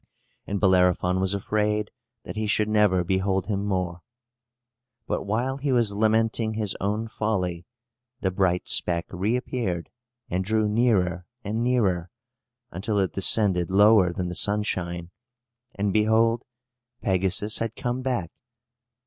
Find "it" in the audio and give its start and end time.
12.97-13.13